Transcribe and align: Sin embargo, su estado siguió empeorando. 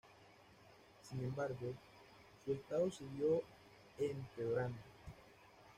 Sin 1.07 1.23
embargo, 1.23 1.75
su 2.43 2.53
estado 2.53 2.89
siguió 2.89 3.43
empeorando. 3.99 4.79